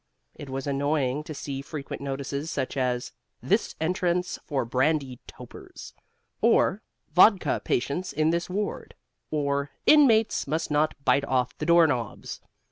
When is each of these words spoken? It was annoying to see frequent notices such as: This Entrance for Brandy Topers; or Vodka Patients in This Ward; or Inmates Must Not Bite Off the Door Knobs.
It 0.33 0.49
was 0.49 0.65
annoying 0.65 1.23
to 1.25 1.33
see 1.35 1.61
frequent 1.61 2.01
notices 2.01 2.49
such 2.49 2.75
as: 2.75 3.11
This 3.39 3.75
Entrance 3.79 4.39
for 4.43 4.65
Brandy 4.65 5.19
Topers; 5.27 5.93
or 6.41 6.81
Vodka 7.13 7.61
Patients 7.63 8.11
in 8.11 8.31
This 8.31 8.49
Ward; 8.49 8.95
or 9.29 9.69
Inmates 9.85 10.47
Must 10.47 10.71
Not 10.71 10.95
Bite 11.05 11.25
Off 11.25 11.55
the 11.59 11.67
Door 11.67 11.85
Knobs. 11.85 12.41